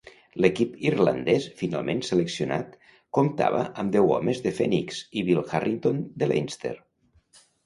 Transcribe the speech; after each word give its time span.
L'equip 0.43 0.71
irlandès 0.91 1.43
finalment 1.59 2.01
seleccionat 2.07 2.73
comptava 3.19 3.61
amb 3.83 3.93
deu 3.97 4.09
homes 4.15 4.41
de 4.47 4.55
Phoenix 4.61 5.03
i 5.21 5.25
Bill 5.29 5.45
Harrington 5.53 6.01
de 6.23 6.33
Leinster. 6.35 6.75